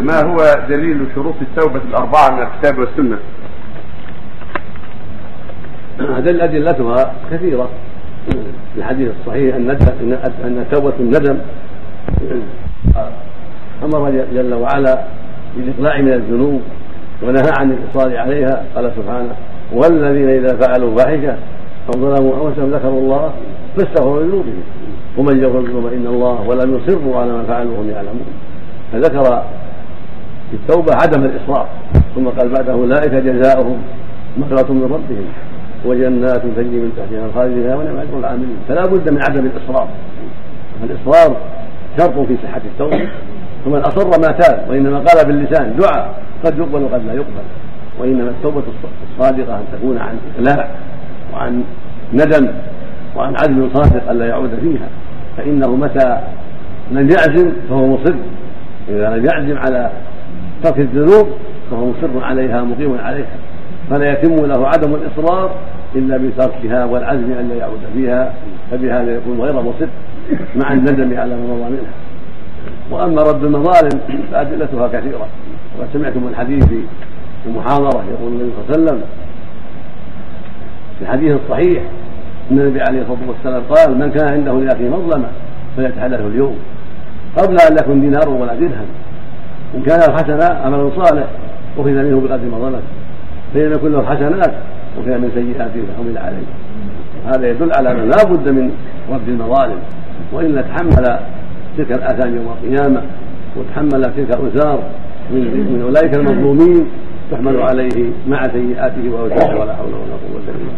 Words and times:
ما 0.00 0.24
هو 0.24 0.36
دليل 0.68 1.06
شروط 1.14 1.34
التوبة 1.42 1.80
الأربعة 1.88 2.30
من 2.30 2.42
الكتاب 2.42 2.78
والسنة؟ 2.78 3.18
هذه 5.98 6.44
أدلتها 6.44 7.12
كثيرة. 7.30 7.68
في 8.74 8.78
الحديث 8.78 9.10
الصحيح 9.20 9.54
أن 9.54 9.70
أن 10.44 10.58
التوبة 10.58 10.92
الندم 11.00 11.38
أمر 13.82 14.10
جل 14.34 14.54
وعلا 14.54 15.04
بالإقلاع 15.56 16.00
من 16.00 16.12
الذنوب 16.12 16.60
ونهى 17.22 17.52
عن 17.58 17.70
الإصرار 17.72 18.16
عليها. 18.16 18.64
قال 18.74 18.92
سبحانه 18.96 19.34
والذين 19.72 20.28
إذا 20.28 20.56
فعلوا 20.56 20.96
فاحشة 20.96 21.36
أو 21.86 22.00
ظلموا 22.00 22.48
أنفسهم 22.48 22.70
ذكروا 22.70 23.00
الله 23.00 23.32
فاستغفروا 23.76 24.22
لذنوبهم. 24.22 24.62
ومن 25.18 25.42
يغفر 25.42 25.58
الذنوب 25.58 25.86
إن 25.86 26.06
الله 26.06 26.48
ولم 26.48 26.76
يصروا 26.76 27.20
على 27.20 27.32
ما 27.32 27.42
فعلوا 27.42 27.72
وهم 27.72 27.90
يعلمون. 27.90 28.26
فذكر 28.92 29.44
في 30.50 30.56
التوبة 30.56 30.92
عدم 30.94 31.24
الإصرار. 31.24 31.68
ثم 32.14 32.28
قال 32.28 32.48
بعده 32.48 32.72
أولئك 32.72 33.12
جزاؤهم 33.12 33.82
مغفرة 34.38 34.72
من 34.72 34.82
ربهم 34.82 35.26
وجنات 35.86 36.42
تجري 36.56 36.80
من 36.80 36.92
تحتها 36.96 37.26
الخالد 37.26 37.54
فيها 37.54 37.76
ونعم 37.76 37.96
أجر 37.96 38.18
العاملين. 38.18 38.56
فلا 38.68 38.86
بد 38.86 39.12
من 39.12 39.20
عدم 39.30 39.46
الإصرار. 39.46 39.88
الإصرار 40.84 41.36
شرط 41.98 42.26
في 42.26 42.36
صحة 42.42 42.60
التوبة. 42.64 43.08
ومن 43.66 43.80
أصر 43.80 44.06
ما 44.06 44.38
تاب 44.38 44.70
وإنما 44.70 44.98
قال 44.98 45.26
باللسان 45.26 45.76
دعاء. 45.76 46.22
قد 46.44 46.58
يقبل 46.58 46.82
وقد 46.82 47.06
لا 47.06 47.12
يقبل. 47.12 47.44
وإنما 48.00 48.30
التوبة 48.30 48.62
الصادقة 49.18 49.56
أن 49.56 49.64
تكون 49.72 49.98
عن 49.98 50.16
إقلاع 50.36 50.68
وعن 51.34 51.62
ندم 52.12 52.48
وعن 53.16 53.34
عزم 53.34 53.68
صادق 53.74 54.10
ألا 54.10 54.26
يعود 54.26 54.50
فيها. 54.60 54.88
فإنه 55.36 55.76
متى 55.76 56.20
لم 56.90 57.08
يعزم 57.10 57.52
فهو 57.68 57.86
مصر. 57.86 58.14
إذا 58.88 59.16
لم 59.16 59.24
يعزم 59.24 59.58
على 59.58 59.90
ترك 60.62 60.78
الذنوب 60.78 61.28
فهو 61.70 61.86
مصر 61.86 62.24
عليها 62.24 62.62
مقيم 62.62 62.98
عليها 62.98 63.36
فلا 63.90 64.12
يتم 64.12 64.46
له 64.46 64.68
عدم 64.68 64.94
الإصرار 64.94 65.50
إلا 65.96 66.16
بتركها 66.16 66.84
والعزم 66.84 67.32
أن 67.32 67.48
لا 67.48 67.54
يعود 67.54 67.80
فيها 67.94 68.32
فبهذا 68.70 69.16
يكون 69.16 69.40
غير 69.40 69.62
مصر 69.62 69.86
مع 70.56 70.72
الندم 70.72 71.20
على 71.20 71.34
ما 71.36 71.54
مضى 71.54 71.70
منها. 71.70 71.92
وأما 72.90 73.22
رد 73.22 73.44
المظالم 73.44 74.00
فأدلتها 74.32 74.88
كثيرة. 74.88 75.26
وقد 75.78 75.88
سمعتم 75.92 76.28
الحديث 76.30 76.64
في 76.64 77.46
المحاضرة 77.46 78.04
يقول 78.10 78.32
النبي 78.32 78.50
صلى 78.56 78.64
الله 78.64 78.72
عليه 78.72 78.82
وسلم 78.82 79.00
في 80.98 81.02
الحديث 81.04 81.36
الصحيح 81.44 81.82
إن 82.50 82.58
النبي 82.58 82.80
عليه 82.80 83.02
الصلاة 83.02 83.28
والسلام 83.28 83.62
قال 83.70 83.98
من 83.98 84.10
كان 84.10 84.28
عنده 84.28 84.52
لأخيه 84.52 84.88
مظلمة 84.88 85.28
فليتحدثه 85.76 86.26
اليوم 86.26 86.56
قبل 87.36 87.56
أن 87.70 87.76
يكن 87.80 88.00
دينار 88.00 88.28
ولا 88.28 88.54
درهم. 88.54 88.86
إن 89.74 89.82
كان 89.82 89.98
له 89.98 90.14
حسنة 90.14 90.54
عمل 90.64 90.92
صالح 90.96 91.26
أخذ 91.78 91.90
منه 91.90 92.20
بقدر 92.20 92.48
ما 92.52 92.58
ظلم. 92.58 92.82
فإن 93.54 93.72
يكون 93.72 93.92
له 93.92 94.02
حسنات 94.02 94.52
وكان 94.98 95.20
من 95.20 95.30
سيئاته 95.34 95.80
فحمل 95.88 96.18
عليه. 96.18 96.46
هذا 97.26 97.50
يدل 97.50 97.70
على 97.76 97.92
أنه 97.92 98.04
لا 98.04 98.24
بد 98.24 98.48
من 98.48 98.70
رد 99.10 99.28
المظالم. 99.28 99.78
وإلا 100.32 100.62
تحمل 100.62 101.18
تلك 101.78 101.92
الآثام 101.92 102.36
يوم 102.36 102.54
القيامة 102.62 103.02
وتحمل 103.56 104.02
تلك 104.02 104.30
الأوزار 104.30 104.82
من, 105.30 105.40
من 105.72 105.82
أولئك 105.82 106.14
المظلومين 106.16 106.86
تحمل 107.30 107.62
عليه 107.62 108.10
مع 108.28 108.42
سيئاته 108.42 109.10
وأوزاره 109.10 109.60
ولا 109.60 109.76
حول 109.76 109.94
ولا 109.94 110.16
قوة 110.22 110.42
إلا 110.48 110.52
بالله. 110.52 110.72